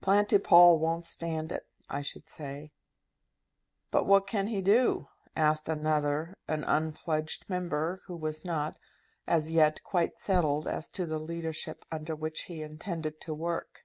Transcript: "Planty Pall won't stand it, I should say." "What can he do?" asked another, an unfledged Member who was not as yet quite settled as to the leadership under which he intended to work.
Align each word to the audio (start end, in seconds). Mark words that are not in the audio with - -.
"Planty 0.00 0.38
Pall 0.38 0.78
won't 0.78 1.04
stand 1.04 1.52
it, 1.52 1.66
I 1.90 2.00
should 2.00 2.26
say." 2.30 2.72
"What 3.90 4.26
can 4.26 4.46
he 4.46 4.62
do?" 4.62 5.08
asked 5.36 5.68
another, 5.68 6.38
an 6.48 6.64
unfledged 6.64 7.44
Member 7.50 8.00
who 8.06 8.16
was 8.16 8.46
not 8.46 8.78
as 9.26 9.50
yet 9.50 9.82
quite 9.84 10.18
settled 10.18 10.66
as 10.66 10.88
to 10.88 11.04
the 11.04 11.18
leadership 11.18 11.84
under 11.92 12.16
which 12.16 12.44
he 12.44 12.62
intended 12.62 13.20
to 13.20 13.34
work. 13.34 13.84